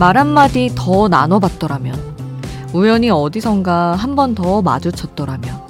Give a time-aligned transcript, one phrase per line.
[0.00, 1.94] 말 한마디 더 나눠봤더라면,
[2.72, 5.60] 우연히 어디선가 한 번 더 마주쳤더라면,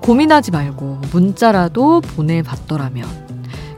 [0.00, 3.04] 고민하지 말고 문자라도 보내봤더라면,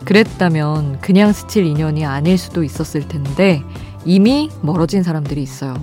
[0.05, 3.61] 그랬다면 그냥 스칠 인연이 아닐 수도 있었을 텐데,
[4.05, 5.75] 이미 멀어진 사람들이 있어요.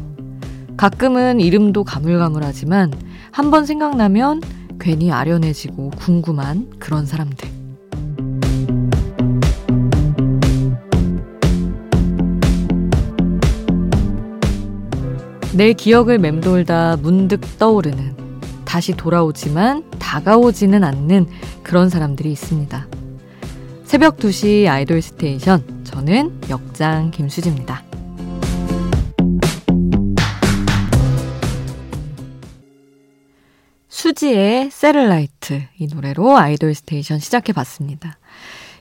[0.77, 2.93] 가끔은 이름도 가물가물하지만,
[3.31, 4.41] 한 번 생각나면
[4.79, 7.59] 괜히 아련해지고 궁금한 그런 사람들.
[15.59, 18.16] 내 기억을 맴돌다 문득 떠오르는
[18.63, 21.27] 다시 돌아오지만 다가오지는 않는
[21.63, 22.88] 그런 사람들이 있습니다.
[23.84, 27.84] 새벽 2시 아이돌 스테이션 저는 역장 김수지입니다.
[33.90, 38.18] 수지의 Satellite 이 노래로 아이돌 스테이션 시작해 봤습니다.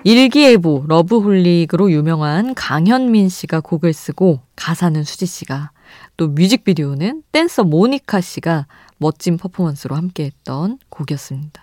[0.05, 5.71] 일기예보 러브홀릭으로 유명한 강현민 씨가 곡을 쓰고 가사는 수지 씨가
[6.17, 8.67] 또 뮤직비디오는 댄서 모니카 씨가
[8.99, 11.63] 멋진 퍼포먼스로 함께했던 곡이었습니다.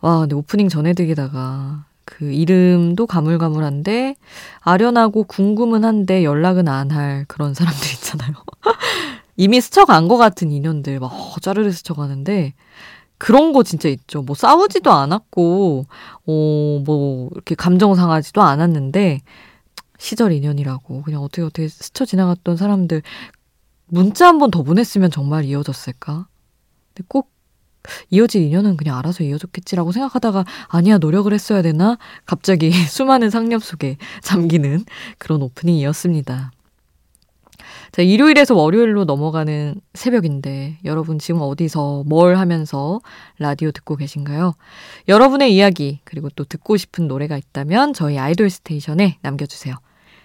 [0.00, 4.16] 와, 근데 오프닝 전해드리다가 그 이름도 가물가물한데
[4.60, 8.32] 아련하고 궁금은 한데 연락은 안 할 그런 사람들 있잖아요.
[9.36, 12.54] 이미 스쳐간 것 같은 인연들 막 짜르르 스쳐가는데
[13.18, 14.22] 그런 거 진짜 있죠.
[14.22, 15.86] 뭐 싸우지도 않았고,
[16.26, 19.20] 어, 뭐 이렇게 감정 상하지도 않았는데
[19.98, 23.02] 시절 인연이라고 그냥 어떻게 어떻게 스쳐 지나갔던 사람들
[23.86, 26.28] 문자 한 번 더 보냈으면 정말 이어졌을까?
[26.94, 27.30] 근데 꼭
[28.10, 31.98] 이어질 인연은 그냥 알아서 이어졌겠지라고 생각하다가 아니야 노력을 했어야 되나?
[32.26, 34.84] 갑자기 수많은 상념 속에 잠기는
[35.18, 36.50] 그런 오프닝이었습니다.
[37.92, 43.00] 자, 일요일에서 월요일로 넘어가는 새벽인데 여러분 지금 어디서 뭘 하면서
[43.38, 44.54] 라디오 듣고 계신가요?
[45.08, 49.74] 여러분의 이야기 그리고 또 듣고 싶은 노래가 있다면 저희 아이돌 스테이션에 남겨주세요.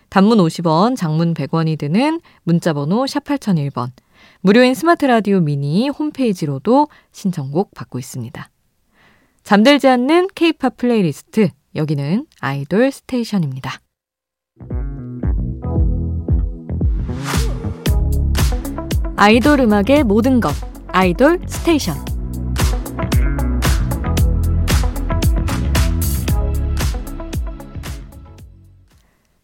[0.09, 3.89] 단문 50원, 장문 100원이 드는 문자번호 샵 8001번
[4.41, 8.49] 무료인 스마트 라디오 미니 홈페이지로도 신청곡 받고 있습니다.
[9.43, 13.82] 잠들지 않는 케이팝 플레이리스트 여기는 아이돌 스테이션입니다.
[19.25, 20.53] 아이돌 음악의 모든 것
[20.87, 21.95] 아이돌 스테이션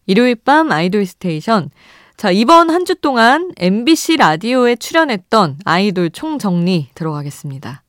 [0.04, 1.70] 일요일 밤 아이돌 스테이션
[2.18, 7.82] 자 이번 한 주 동안 MBC 라디오에 출연했던 아이돌 총정리 들어가겠습니다.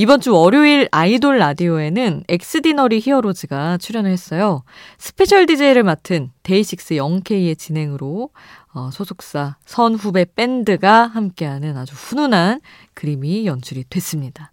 [0.00, 4.62] 이번 주 월요일 아이돌 라디오에는 엑스디너리 히어로즈가 출연을 했어요.
[4.96, 8.30] 스페셜 DJ를 맡은 데이식스 0K의 진행으로
[8.74, 12.60] 어, 소속사 선후배 밴드가 함께하는 아주 훈훈한
[12.94, 14.52] 그림이 연출이 됐습니다.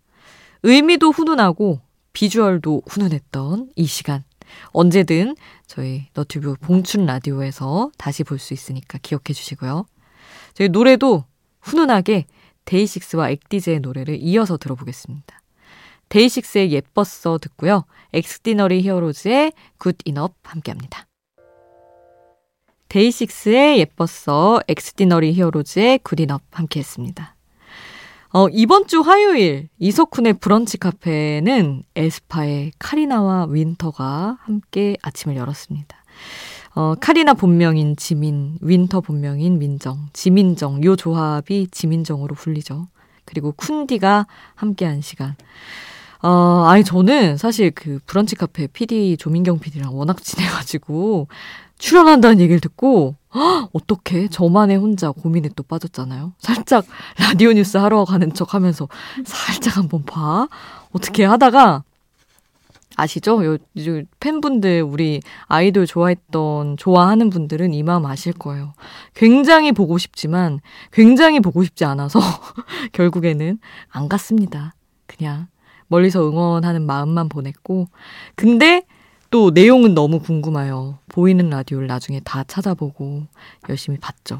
[0.63, 1.79] 의미도 훈훈하고
[2.13, 4.23] 비주얼도 훈훈했던 이 시간.
[4.71, 5.35] 언제든
[5.67, 9.85] 저희 너튜브 봉춘 라디오에서 다시 볼 수 있으니까 기억해 주시고요.
[10.55, 11.23] 저희 노래도
[11.61, 12.25] 훈훈하게
[12.65, 15.41] 데이식스와 엑디즈의 노래를 이어서 들어보겠습니다.
[16.09, 17.85] 데이식스의 예뻤어 듣고요.
[18.13, 21.07] 엑스디너리 히어로즈의 Good enough 함께합니다.
[22.89, 27.35] 데이식스의 예뻤어, 엑스디너리 히어로즈의 Good enough 함께했습니다.
[28.33, 35.97] 어, 이번 주 화요일 이석훈의 브런치 카페는 에스파의 카리나와 윈터가 함께 아침을 열었습니다.
[36.75, 42.87] 어, 카리나 본명인 지민, 윈터 본명인 민정, 지민정, 요 조합이 지민정으로 불리죠.
[43.23, 44.25] 그리고 쿤디가
[44.55, 45.35] 함께한 시간.
[46.21, 51.29] 어, 아니, 저는 사실 그 브런치 카페 PD 조민경 PD랑 워낙 친해가지고
[51.77, 53.15] 출연한다는 얘기를 듣고,
[53.73, 56.33] 어떻게 저만의 혼자 고민에 또 빠졌잖아요.
[56.39, 56.85] 살짝
[57.19, 58.87] 라디오 뉴스 하러 가는 척 하면서
[59.25, 60.47] 살짝 한번 봐.
[60.91, 61.83] 어떻게 하다가
[62.95, 63.43] 아시죠?
[63.45, 68.73] 요, 요 팬분들, 우리 아이돌 좋아했던, 좋아하는 분들은 이 마음 아실 거예요.
[69.13, 70.59] 굉장히 보고 싶지만,
[70.91, 72.19] 굉장히 보고 싶지 않아서,
[72.93, 73.59] 결국에는
[73.89, 74.75] 안 갔습니다.
[75.05, 75.47] 그냥
[75.87, 77.87] 멀리서 응원하는 마음만 보냈고,
[78.35, 78.83] 근데
[79.29, 80.99] 또 내용은 너무 궁금해요.
[81.09, 83.23] 보이는 라디오를 나중에 다 찾아보고
[83.69, 84.39] 열심히 봤죠.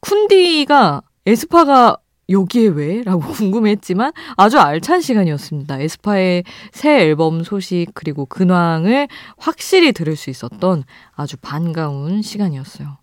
[0.00, 1.96] 쿤디가 에스파가
[2.28, 3.02] 여기에 왜?
[3.02, 5.80] 라고 궁금했지만 아주 알찬 시간이었습니다.
[5.80, 12.98] 에스파의 새 앨범 소식 그리고 근황을 확실히 들을 수 있었던 아주 반가운 시간이었어요.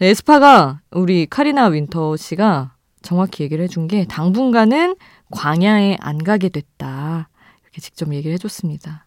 [0.00, 4.96] 에스파가 우리 카리나 윈터 씨가 정확히 얘기를 해준 게 당분간은
[5.30, 7.28] 광야에 안 가게 됐다.
[7.62, 9.06] 이렇게 직접 얘기를 해줬습니다.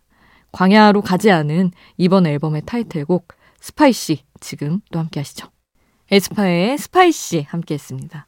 [0.52, 3.28] 광야로 가지 않은 이번 앨범의 타이틀곡
[3.60, 5.48] Spicy 지금 또 함께 하시죠.
[6.10, 8.27] 에스파의 Spicy 함께 했습니다.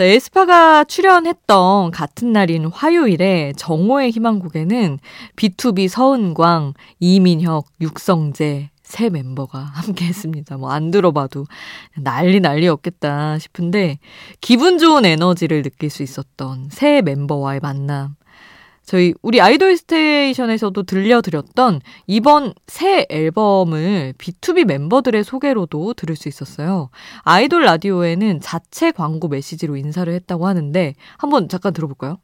[0.00, 4.98] 자, 에스파가 출연했던 같은 날인 화요일에 정오의 희망곡에는
[5.36, 10.56] B2B 서은광, 이민혁, 육성재, 세 멤버가 함께 했습니다.
[10.56, 11.44] 뭐 안 들어봐도
[11.98, 13.98] 난리 난리였겠다 싶은데
[14.40, 18.16] 기분 좋은 에너지를 느낄 수 있었던 세 멤버와의 만남.
[18.90, 26.90] 저희 우리 아이돌 스테이션에서도 들려드렸던 이번 새 앨범을 B2B 멤버들의 소개로도 들을 수 있었어요.
[27.22, 32.18] 아이돌 라디오에는 자체 광고 메시지로 인사를 했다고 하는데 한번 잠깐 들어볼까요?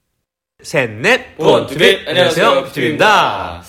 [0.61, 3.61] 셋 넷 Born to beat 안녕하세요 비투비입니다.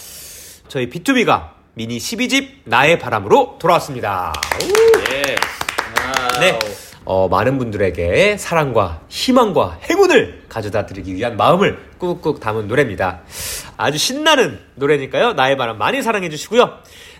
[0.68, 4.34] 저희 B2B가 미니 12집 나의 바람으로 돌아왔습니다.
[5.14, 5.36] 예.
[6.40, 6.60] 네.
[7.10, 13.22] 어, 많은 분들에게 사랑과 희망과 행운을 가져다 드리기 위한 마음을 꾹꾹 담은 노래입니다.
[13.78, 15.32] 아주 신나는 노래니까요.
[15.32, 16.70] 나의 바람 많이 사랑해 주시고요.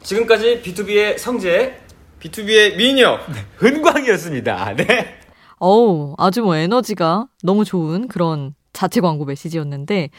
[0.04, 1.80] 지금까지 B2B의 성재,
[2.20, 3.22] B2B의 미인혁,
[3.64, 4.74] 은광이었습니다.
[4.76, 5.20] 네.
[5.60, 10.10] 어우, 아주 뭐 에너지가 너무 좋은 그런 자체 광고 메시지였는데.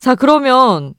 [0.00, 0.94] 자, 그러면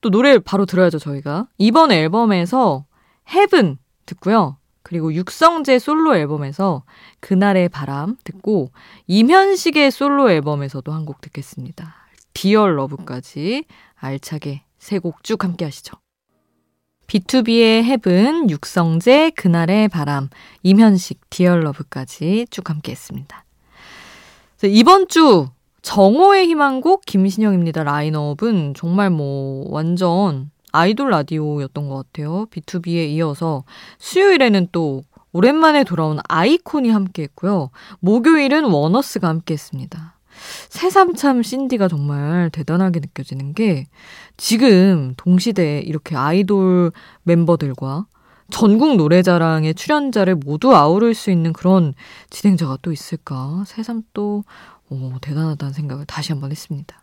[0.00, 1.46] 또 노래를 바로 들어야죠, 저희가.
[1.58, 2.86] 이번 앨범에서
[3.34, 3.76] Heaven
[4.06, 4.57] 듣고요.
[4.88, 6.82] 그리고 육성재 솔로 앨범에서
[7.20, 8.70] 그날의 바람 듣고
[9.06, 11.94] 임현식의 솔로 앨범에서도 한 곡 듣겠습니다.
[12.32, 13.64] Dear Love까지
[13.96, 15.94] 알차게 세 곡 쭉 함께 하시죠.
[17.06, 20.30] B2B의 헤븐, 육성재, 그날의 바람,
[20.62, 23.44] 임현식, Dear Love까지 쭉 함께 했습니다.
[24.64, 25.48] 이번 주
[25.82, 27.84] 정오의 희망곡 김신영입니다.
[27.84, 32.46] 라인업은 정말 뭐 완전 아이돌 라디오였던 것 같아요.
[32.50, 33.64] BTOB에 이어서
[33.98, 37.70] 수요일에는 또 오랜만에 돌아온 아이콘이 함께 했고요.
[38.00, 40.14] 목요일은 워너스가 함께 했습니다.
[40.68, 43.86] 새삼참 신디가 정말 대단하게 느껴지는 게
[44.36, 46.92] 지금 동시대에 이렇게 아이돌
[47.24, 48.06] 멤버들과
[48.50, 51.92] 전국 노래자랑의 출연자를 모두 아우를 수 있는 그런
[52.30, 53.64] 진행자가 또 있을까?
[53.66, 54.44] 새삼 또
[54.88, 57.02] 오, 대단하다는 생각을 다시 한번 했습니다.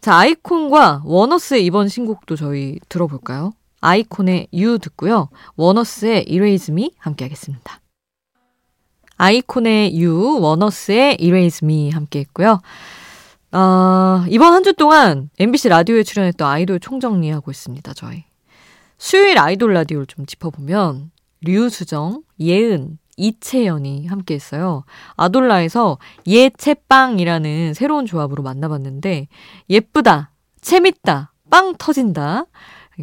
[0.00, 3.52] 자, 아이콘과 워너스의 이번 신곡도 저희 들어볼까요?
[3.82, 5.28] 아이콘의 유 듣고요.
[6.26, 7.80] Erase Me 함께 하겠습니다.
[9.18, 10.38] 아이콘의 유,
[11.20, 12.60] Erase Me 함께 했고요.
[13.52, 18.24] 아, 이번 한 주 동안 MBC 라디오에 출연했던 아이돌 총정리하고 있습니다, 저희.
[18.96, 21.10] 수요일 아이돌 라디오를 좀 짚어보면,
[21.42, 24.84] 류수정, 예은, 이채연이 함께 했어요.
[25.16, 29.28] 아돌라에서 예채빵이라는 새로운 조합으로 만나봤는데
[29.68, 32.46] 예쁘다, 재밌다, 빵 터진다.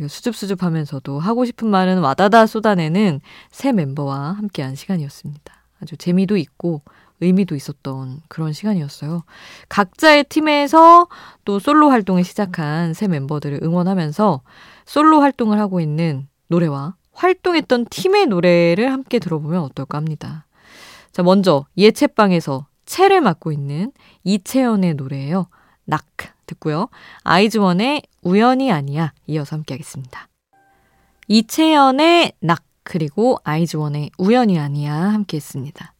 [0.07, 3.19] 수줍수줍 하면서도 하고 싶은 말은 와다다 쏟아내는
[3.51, 5.53] 새 멤버와 함께한 시간이었습니다.
[5.81, 6.81] 아주 재미도 있고
[7.19, 9.23] 의미도 있었던 그런 시간이었어요.
[9.69, 11.07] 각자의 팀에서
[11.45, 14.41] 또 솔로 활동을 시작한 새 멤버들을 응원하면서
[14.85, 20.45] 솔로 활동을 하고 있는 노래와 활동했던 팀의 노래를 함께 들어보면 어떨까 합니다.
[21.11, 23.91] 자, 먼저 예채빵에서 채를 맡고 있는
[24.23, 25.47] 이채연의 노래예요.
[25.85, 26.05] 낙
[26.45, 26.89] 듣고요.
[27.23, 30.29] 아이즈원의 우연이 아니야 이어서 함께 하겠습니다.
[31.27, 35.93] 이채연의 낙 그리고 아이즈원의 우연이 아니야 함께 했습니다.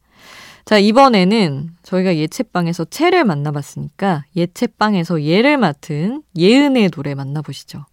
[0.64, 7.84] 자, 이번에는 저희가 예채빵에서 채를 만나봤으니까 예채빵에서 예를 맡은 예은의 노래 만나보시죠.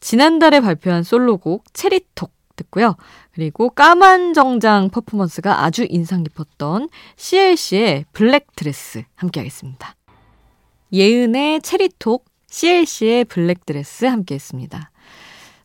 [0.00, 2.96] 지난달에 발표한 솔로곡 체리톡 듣고요.
[3.32, 9.94] 그리고 까만 정장 퍼포먼스가 아주 인상 깊었던 CLC의 Black Dress 함께 하겠습니다.
[10.92, 14.90] 예은의 Cherry Coke, CLC의 Black Dress 함께 했습니다.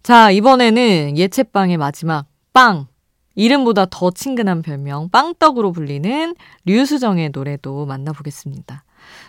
[0.03, 2.87] 자, 이번에는 예채빵의 마지막 빵!
[3.35, 8.83] 이름보다 더 친근한 별명 빵떡으로 불리는 류수정의 노래도 만나보겠습니다.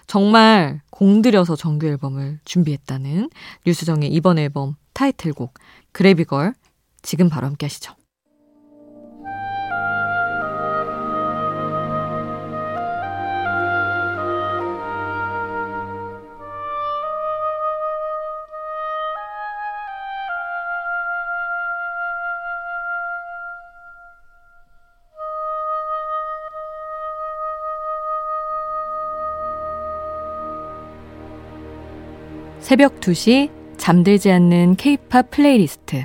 [0.07, 3.29] 정말 공들여서 정규 앨범을 준비했다는
[3.65, 5.55] 류수정의 이번 앨범 타이틀곡
[5.93, 6.55] Grabby Girl
[7.02, 7.95] 지금 바로 함께 하시죠.
[32.69, 36.05] 새벽 2시 잠들지 않는 케이팝 플레이리스트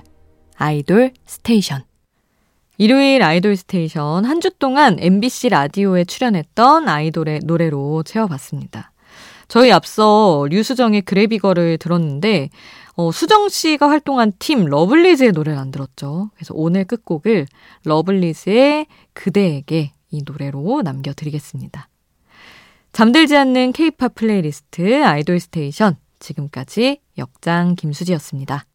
[0.63, 1.83] 아이돌 스테이션.
[2.77, 8.93] 일요일 아이돌 스테이션 한 주 동안 MBC 라디오에 출연했던 아이돌의 노래로 채워봤습니다.
[9.49, 12.49] 저희 앞서 류수정의 Grabby Girl을 들었는데
[12.95, 16.29] 어, 수정 씨가 활동한 팀 러블리즈의 노래를 안 들었죠.
[16.35, 17.45] 그래서 오늘 끝곡을
[17.83, 21.89] 러블리즈의 그대에게 이 노래로 남겨드리겠습니다.
[22.93, 28.65] 잠들지 않는 케이팝 플레이리스트 아이돌 스테이션 지금까지 역장 김수지였습니다.